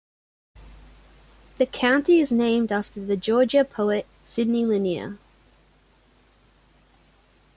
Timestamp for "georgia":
3.15-3.63